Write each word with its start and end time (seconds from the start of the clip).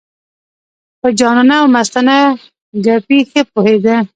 په 1.01 1.07
جانانه 1.19 1.55
او 1.61 1.67
مستانه 1.75 2.17
ګپې 2.85 3.19
ښه 3.29 3.41
پوهېده. 3.51 3.95